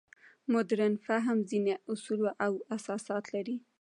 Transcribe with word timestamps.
مډرن 0.51 0.93
فهم 1.05 1.37
ځینې 1.49 1.73
اصول 1.91 2.21
او 2.45 2.53
اساسات 2.75 3.25
لري. 3.35 3.57